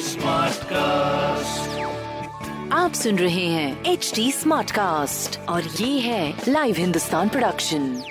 Smart 0.00 0.62
cast 0.64 1.78
आप 2.72 2.92
सुन 2.92 3.18
रहे 3.18 3.44
हैं 3.46 3.82
एच 3.92 4.12
डी 4.16 4.30
स्मार्ट 4.32 4.70
कास्ट 4.70 5.38
और 5.48 5.62
ये 5.80 5.98
है 6.00 6.34
लाइव 6.48 6.74
हिंदुस्तान 6.78 7.28
प्रोडक्शन 7.28 8.02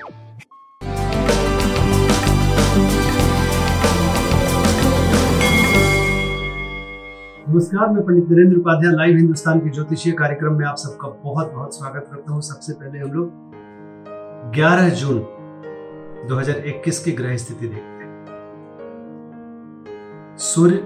नमस्कार 7.50 7.90
मैं 7.90 8.04
पंडित 8.06 8.30
नरेंद्र 8.32 8.58
उपाध्याय 8.58 8.94
लाइव 8.96 9.18
हिंदुस्तान 9.18 9.60
के 9.60 9.70
ज्योतिषीय 9.70 10.14
कार्यक्रम 10.14 10.54
में 10.54 10.66
आप 10.66 10.76
सबका 10.78 11.08
बहुत 11.24 11.52
बहुत 11.54 11.78
स्वागत 11.78 12.08
करता 12.12 12.34
हूँ। 12.34 12.42
सबसे 12.42 12.74
पहले 12.74 13.00
हम 13.00 13.12
लोग 13.12 14.54
11 14.58 14.90
जून 15.00 15.20
2021 16.30 17.00
की 17.00 17.12
ग्रह 17.12 17.38
स्थिति 17.38 17.68
देखते 17.68 17.80
हैं 17.80 17.99
सूर्य 20.40 20.78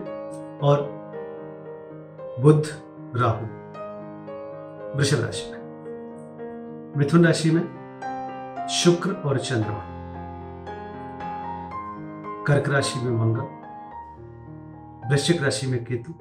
और 0.63 0.81
बुध 2.39 2.63
राहु 3.16 3.45
वृषभ 4.98 5.26
राशि 5.26 5.52
में। 5.52 5.63
मिथुन 6.98 7.26
राशि 7.26 7.52
में 7.52 7.62
शुक्र 8.70 9.13
और 9.13 9.38
चंद्रमा। 9.38 9.84
कर्क 12.43 12.70
राशि 12.70 13.05
में 13.05 13.12
मंगल। 13.12 13.41
वृश्चिक 15.09 15.43
राशि 15.43 15.67
में 15.67 15.85
केतु। 15.85 16.12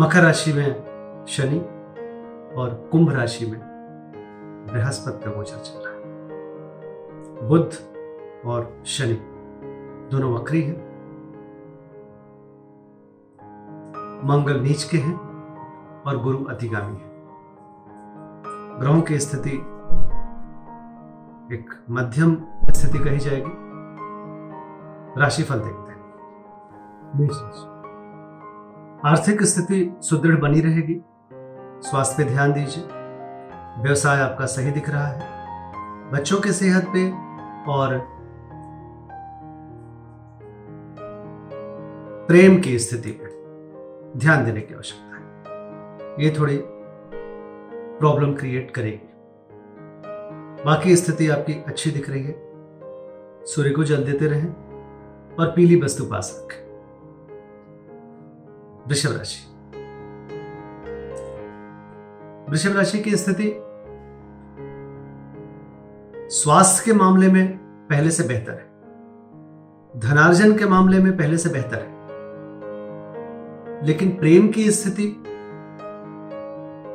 मकर 0.00 0.22
राशि 0.22 0.52
में 0.52 0.72
शनि 1.28 1.58
और 2.56 2.88
कुंभ 2.92 3.12
राशि 3.12 3.46
में 3.46 3.60
बृहस्पति 4.72 5.24
का 5.24 5.30
गोचर 5.30 5.56
चल 5.56 5.84
रहा 5.86 5.94
है। 5.94 6.02
बुध 7.48 7.95
और 8.46 8.82
शनि। 8.86 9.20
दोनों 10.10 10.34
वक्री 10.34 10.62
हैं। 10.62 10.86
मंगल 14.24 14.60
नीच 14.60 14.84
के 14.84 14.98
हैं 14.98 15.16
और 16.02 16.22
गुरु 16.22 16.44
अतिगामी 16.44 16.96
है। 16.96 17.16
ग्रहों 18.80 19.02
की 19.02 19.18
स्थिति 19.18 19.52
एक 21.54 21.84
मध्यम 21.90 22.36
स्थिति 22.64 22.98
कही 22.98 23.18
जाएगी। 23.18 23.50
राशिफल 25.20 25.60
देखते 25.60 25.92
हैं। 25.92 25.96
आर्थिक 29.06 29.42
स्थिति 29.42 29.96
सुदृढ़ 30.00 30.40
बनी 30.40 30.60
रहेगी। 30.60 31.04
स्वास्थ्य 31.82 32.24
पे 32.24 32.30
ध्यान 32.30 32.52
दीजिए। 32.52 32.84
व्यवसाय 33.82 34.20
आपका 34.20 34.46
सही 34.46 34.70
दिख 34.70 34.90
रहा 34.90 35.06
है। 35.06 35.20
बच्चों 36.10 36.40
के 36.40 36.52
सेहत 36.52 36.84
पे 36.84 37.10
और 37.72 38.15
प्रेम 42.28 42.60
की 42.60 42.78
स्थिति 42.78 43.10
पे 43.10 43.26
ध्यान 44.18 44.44
देने 44.44 44.60
की 44.60 44.74
आवश्यकता 44.74 45.16
है। 45.16 46.24
ये 46.24 46.34
थोड़ी 46.38 46.60
प्रॉब्लम 47.98 48.34
क्रिएट 48.34 48.70
करेगी। 48.70 49.12
बाकी 50.64 50.96
स्थिति 50.96 51.28
आपकी 51.28 51.52
अच्छी 51.52 51.90
दिख 51.90 52.10
रही 52.10 52.22
है। 52.22 52.34
सूर्य 53.44 53.70
को 53.70 53.84
जल 53.84 54.04
देते 54.04 54.26
रहें 54.26 54.48
और 55.36 55.52
पीली 55.56 55.80
वस्तु 55.80 56.04
पास 56.04 56.40
रखें 56.42 56.64
वृषभ 58.88 59.16
राशि। 59.16 59.46
वृषभ 62.50 62.76
राशि 62.76 62.98
की 62.98 63.16
स्थिति 63.16 63.52
स्वास्थ्य 66.36 66.82
के 66.84 66.98
मामले 66.98 67.28
में 67.28 67.56
पहले 67.90 68.10
से 68.10 68.28
बेहतर 68.28 68.52
है। 68.52 68.70
धनार्जन 70.00 70.58
के 70.58 70.64
मामले 70.64 70.98
में 70.98 71.16
पहले 71.16 71.38
से 71.38 71.48
बेहतर 71.48 71.78
है। 71.78 71.95
लेकिन 73.82 74.16
प्रेम 74.16 74.48
की 74.48 74.70
स्थिति, 74.70 75.22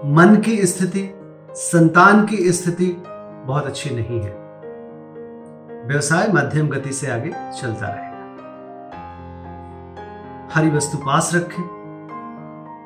मन 0.05 0.41
की 0.45 0.65
स्थिति, 0.65 1.13
संतान 1.49 2.25
की 2.25 2.51
स्थिति 2.51 3.03
बहुत 3.45 3.65
अच्छी 3.65 3.89
नहीं 3.89 4.21
है। 4.21 4.41
व्यवसाय 5.87 6.27
मध्यम 6.27 6.67
गति 6.67 6.93
से 6.93 7.11
आगे 7.11 7.29
चलता 7.29 7.87
रहेगा। 7.87 8.11
हरी 10.53 10.69
वस्तु 10.69 10.97
पास 10.97 11.31
रखें 11.35 11.81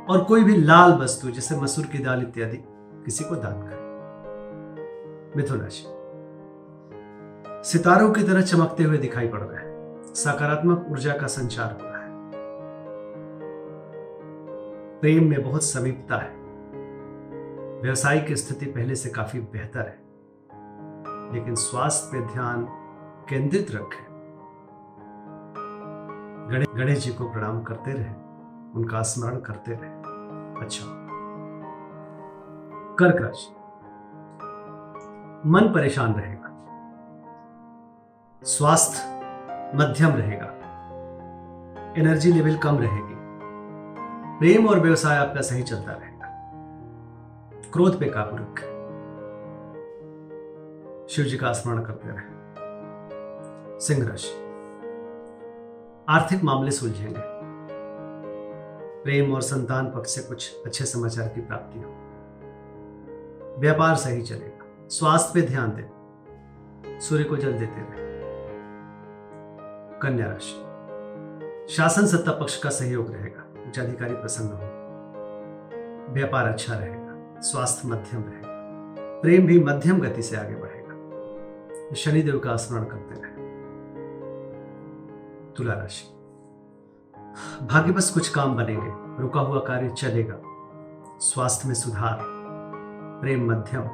और 0.09 0.23
कोई 0.23 0.43
भी 0.43 0.57
लाल 0.57 0.91
वस्तु, 0.91 1.31
जैसे 1.31 1.55
मसूर 1.55 1.85
की 1.85 1.97
दाल 1.97 2.21
इत्यादि, 2.21 2.57
किसी 3.05 3.23
को 3.23 3.35
दान 3.35 3.53
करें। 3.53 3.85
मिथुन 5.37 5.59
राशि। 5.59 5.85
सितारों 7.69 8.11
की 8.11 8.23
तरह 8.23 8.41
चमकते 8.41 8.83
हुए 8.83 8.97
दिखाई 8.97 9.27
पड़ 9.27 9.39
रहे 9.39 9.65
हैं। 9.65 9.75
सकारात्मक 10.15 10.87
ऊर्जा 10.91 11.13
का 11.13 11.27
संचार 11.27 11.84
प्रेम 15.05 15.29
में 15.29 15.43
बहुत 15.43 15.63
समीपता 15.63 16.17
है। 16.17 16.35
व्यवसायिक 17.81 18.33
स्थिति 18.33 18.65
पहले 18.65 18.95
से 18.95 19.09
काफ़ी 19.09 19.39
बेहतर 19.39 19.79
है। 19.79 19.99
लेकिन 21.33 21.55
स्वास्थ्य 21.55 22.09
पे 22.11 22.33
ध्यान 22.33 22.67
केंद्रित 23.29 23.67
रखें। 23.71 24.05
गणेश 26.77 27.03
जी 27.03 27.11
को 27.11 27.31
प्रणाम 27.31 27.63
करते 27.63 27.91
रहे। 27.91 28.13
उनका 28.75 29.01
स्मरण 29.01 29.39
करते 29.39 29.71
रहे। 29.71 29.91
अच्छा। 30.65 30.85
कर्क 32.99 33.21
राशि 33.21 33.53
मन 35.49 35.71
परेशान 35.75 36.13
रहेगा। 36.13 36.49
स्वास्थ्य 38.43 38.99
मध्यम 39.75 40.11
रहेगा। 40.11 40.47
एनर्जी 41.97 42.31
लेवल 42.31 42.57
कम 42.57 42.77
रहेगी। 42.77 43.14
प्रेम 44.39 44.69
और 44.69 44.79
व्यवसाय 44.79 45.17
आपका 45.17 45.41
सही 45.41 45.63
चलता 45.63 45.91
रहेगा 45.91 46.25
क्रोध 47.73 47.99
पे 47.99 48.05
काबू 48.05 48.37
रखें। 48.37 48.75
शिव 51.09 51.25
जी 51.25 51.37
का 51.37 51.53
स्मरण 51.53 51.83
करते 51.83 52.09
रहे। 52.09 52.35
सिंह 53.79 54.09
राशि। 54.09 54.45
आर्थिक 56.09 56.43
मामले 56.43 56.71
सुलझेंगे। 56.71 57.21
प्रेम 59.03 59.33
और 59.33 59.41
संतान 59.41 59.91
पक्ष 59.91 60.09
से 60.09 60.21
कुछ 60.21 60.63
अच्छे 60.65 60.85
समाचार 60.85 61.27
की 61.27 61.41
प्राप्ति 61.41 61.79
हो। 61.79 61.91
व्यापार 63.59 63.95
सही 63.95 64.21
चलेगा। 64.21 64.87
स्वास्थ्य 64.89 65.31
पे 65.33 65.47
ध्यान 65.47 65.69
दें। 65.69 65.89
सूर्य 66.99 67.23
को 67.23 67.37
जल 67.37 67.53
देते 67.53 67.81
रहे। 67.81 68.15
कन्या 69.99 70.27
राशि। 70.27 70.65
शासन 71.73 72.05
सत्ता 72.05 72.31
पक्ष 72.31 72.63
का 72.63 72.69
सहयोग 72.69 73.11
रहेगा। 73.11 73.44
उच्च 73.67 73.79
अधिकारी 73.79 74.13
प्रसन्न 74.13 74.47
हो। 74.47 76.13
व्यापार 76.13 76.47
अच्छा 76.47 76.75
रहेगा, 76.75 77.41
स्वास्थ्य 77.41 77.87
मध्यम 77.87 78.21
रहेगा, 78.21 78.49
प्रेम 79.21 79.47
भी 79.47 79.59
मध्यम 79.63 79.99
गति 79.99 80.21
से 80.21 80.37
आगे 80.37 80.55
बढ़ेगा। 80.55 81.95
शनिदेव 81.95 82.39
का 82.39 82.55
स्मरण 82.55 82.83
करते 82.83 83.15
रहे 83.15 83.33
तुला 85.53 85.73
राशि। 85.73 86.07
भाग्य 87.65 87.91
बस 87.91 88.09
कुछ 88.11 88.29
काम 88.29 88.55
बनेंगे, 88.55 89.21
रुका 89.21 89.39
हुआ 89.39 89.59
कार्य 89.59 89.89
चलेगा। 89.89 90.39
स्वास्थ्य 91.19 91.67
में 91.67 91.75
सुधार, 91.75 92.19
प्रेम 93.21 93.51
मध्यम। 93.51 93.89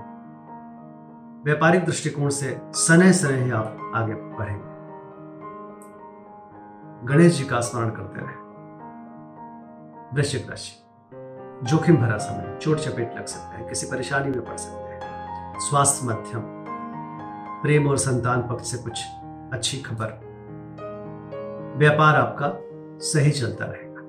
व्यापारिक 1.43 1.85
दृष्टिकोण 1.85 2.29
से 2.29 2.59
सने 2.73 3.13
सने 3.13 3.37
ही 3.37 3.51
आप 3.51 3.91
आगे 3.95 4.13
बढ़ेंगे। 4.13 4.69
गणेश 7.07 7.37
जी 7.37 7.45
का 7.45 7.59
स्मरण 7.59 7.89
करते 7.89 8.19
रहे 8.19 8.40
वृश्चिक 10.13 10.49
राशि। 10.49 10.83
जोखिम 11.63 11.97
भरा 11.97 12.17
समय, 12.17 12.59
चोट 12.61 12.77
चपेट 12.77 13.15
लग 13.15 13.25
सकता 13.25 13.57
है, 13.57 13.69
किसी 13.69 13.87
परेशानी 13.87 14.29
में 14.29 14.45
पड़ 14.45 14.57
सकते 14.57 14.93
हैं। 14.93 15.01
स्वास्थ्य 15.59 16.07
मध्यम, 16.07 16.41
प्रेम 17.63 17.87
और 17.87 17.97
संतान 17.97 18.41
पक्ष 18.41 18.71
से 18.71 18.77
कुछ 18.77 19.05
अच्छी 19.53 19.77
खबर। 19.77 20.31
व्यापार 21.77 22.15
आपका 22.15 22.51
सही 22.99 23.31
चलता 23.31 23.65
रहेगा। 23.65 24.01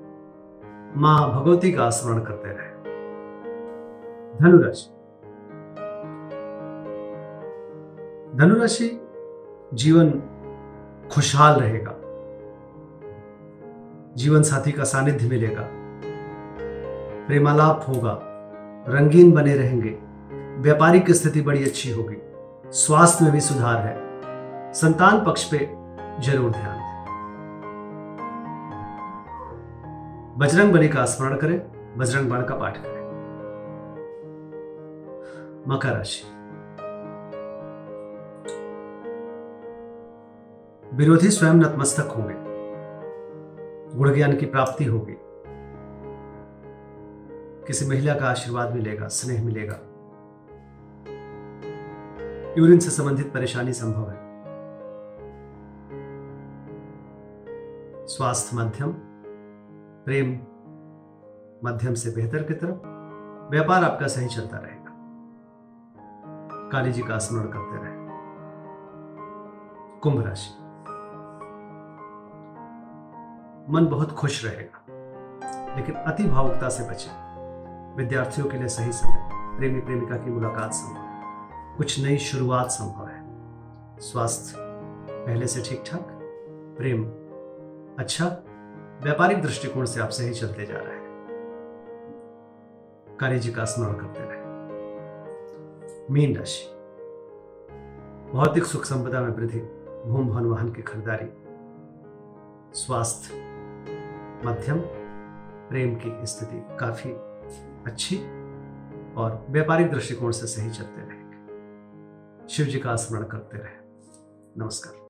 माँ 1.01 1.31
भगवती 1.31 1.71
का 1.71 1.89
स्मरण 1.89 2.19
करते 2.19 2.49
रहे। 2.49 2.73
धनुराशि। 4.39 4.89
धनुराशि 8.37 9.07
जीवन 9.73 10.09
खुशहाल 11.11 11.59
रहेगा। 11.59 11.95
जीवन 14.15 14.41
साथी 14.41 14.71
का 14.71 14.83
सानिध्य 14.83 15.29
मिलेगा। 15.29 15.82
प्रेमालाप 17.27 17.85
होगा। 17.87 18.19
रंगीन 18.87 19.31
बने 19.31 19.55
रहेंगे। 19.55 19.89
व्यापारिक 20.61 21.11
स्थिति 21.11 21.41
बड़ी 21.41 21.63
अच्छी 21.63 21.91
होगी। 21.91 22.17
स्वास्थ्य 22.71 23.23
में 23.23 23.33
भी 23.33 23.39
सुधार 23.39 23.77
है। 23.77 23.95
संतान 24.73 25.25
पक्ष 25.25 25.51
पे 25.51 25.57
ज़रूर 26.21 26.51
ध्यान 26.51 26.77
दें। 26.77 26.93
बजरंग 30.37 30.73
बली 30.73 30.89
का 30.89 31.05
स्मरण 31.05 31.37
करें। 31.37 31.59
बजरंग 31.97 32.29
बाण 32.29 32.43
का 32.43 32.55
पाठ 32.55 32.77
करें। 32.77 33.03
मकर 35.67 35.89
राशि। 35.89 36.23
विरोधी 40.95 41.29
स्वयं 41.29 41.53
नतमस्तक 41.53 42.03
होंगे। 42.03 42.35
गुण 43.97 44.13
ज्ञान 44.13 44.35
की 44.35 44.45
प्राप्ति 44.45 44.85
होगी। 44.85 45.17
किसी 47.67 47.89
महिला 47.89 48.15
का 48.15 48.25
आशीर्वाद 48.25 48.73
मिलेगा, 48.73 49.07
स्नेह 49.07 49.45
मिलेगा। 49.45 49.75
यूरिन 52.57 52.79
से 52.79 52.89
संबंधित 52.89 53.33
परेशानी 53.33 53.73
संभव 53.73 54.09
है। 54.09 54.23
स्वास्थ्य 58.07 58.57
मध्यम, 58.57 58.93
प्रेम 60.05 60.33
मध्यम 61.65 61.93
से 61.93 62.15
बेहतर 62.15 62.43
की 62.43 62.53
तरफ़, 62.53 62.75
व्यापार 63.51 63.83
आपका 63.83 64.07
सही 64.07 64.27
चलता 64.27 64.57
रहेगा। 64.57 64.91
काली 66.69 66.91
जी 66.91 67.01
का 67.01 67.17
स्मरण 67.17 67.47
करते 67.47 67.77
रहे। 67.83 67.93
कुंभ 69.99 70.27
राशि। 70.27 70.63
मन 73.71 73.87
बहुत 73.91 74.11
खुश 74.11 74.45
रहेगा, 74.45 74.85
लेकिन 75.75 75.95
अति 75.95 76.23
भावुकता 76.23 76.69
से 76.69 76.89
बचे। 76.89 77.22
विद्यार्थियों 77.95 78.47
के 78.47 78.57
लिए 78.57 78.67
सही 78.67 78.91
समय 78.91 79.29
प्रेमी 79.33 79.79
प्रेमिका 79.79 80.17
की 80.17 80.31
मुलाकात 80.31 80.73
संभव 80.73 81.01
है। 81.01 81.23
कुछ 81.77 81.99
नई 81.99 82.17
शुरुआत 82.17 82.67
संभव 82.67 83.07
है। 83.07 83.23
स्वास्थ्य, 83.99 84.55
पहले 85.25 85.47
से 85.47 85.69
ठीक 85.69 85.83
ठाक 85.91 86.07
प्रेम 86.77 87.03
अच्छा? 87.99 88.25
व्यापारिक 89.03 89.41
दृष्टिकोण 89.41 89.85
से 89.85 90.01
आप 90.01 90.09
सही 90.09 90.33
चलते 90.33 90.65
जा 90.65 90.77
रहे 90.77 90.95
हैं। 90.95 91.03
काली 93.19 93.39
जी 93.39 93.51
का 93.51 93.65
स्मरण 93.65 93.93
करते 93.93 94.19
रहे। 94.21 94.43
मीन 96.11 96.37
राशि। 96.37 96.67
भौतिक 98.33 98.65
सुख 98.65 98.83
संपदा 98.85 99.21
में 99.21 99.29
वृद्धि, 99.29 99.59
भूम 100.05 100.29
भवन 100.29 100.45
वाहन 100.45 100.71
की 100.71 100.81
खरीदारी। 100.81 101.27
स्वास्थ्य, 102.73 103.35
मध्यम, 104.45 104.79
प्रेम 105.69 105.95
की 105.95 106.25
स्थिति 106.25 106.77
काफ़ी 106.79 107.32
अच्छी 107.87 108.17
और 109.17 109.47
व्यापारिक 109.49 109.91
दृष्टिकोण 109.91 110.31
से 110.31 110.47
सही 110.47 110.69
चलते 110.69 111.01
रहेंगे 111.01 112.47
शिव 112.49 112.65
जी 112.65 112.79
का 112.79 112.95
स्मरण 112.95 113.23
करते 113.23 113.57
रहे। 113.57 113.81
नमस्कार। 114.57 115.01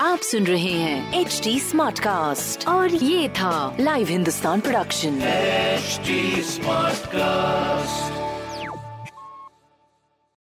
आप 0.00 0.18
सुन 0.18 0.44
रहे 0.44 0.72
हैं 0.72 1.20
एच 1.20 1.40
डी 1.44 1.60
स्मार्ट 1.60 1.98
कास्ट 1.98 2.68
और 2.68 2.94
ये 2.94 3.28
था 3.28 3.76
live 3.80 4.06
Hindustan 4.08 4.60
production 4.60 5.18
HD 5.78 6.20
Smartcast. 6.52 8.25